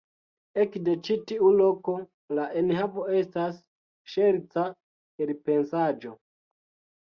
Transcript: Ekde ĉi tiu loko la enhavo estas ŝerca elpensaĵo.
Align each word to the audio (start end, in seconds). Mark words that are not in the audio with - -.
Ekde 0.61 0.93
ĉi 1.07 1.17
tiu 1.31 1.51
loko 1.59 1.93
la 2.39 2.45
enhavo 2.61 3.05
estas 3.19 3.61
ŝerca 4.15 4.65
elpensaĵo. 5.27 6.17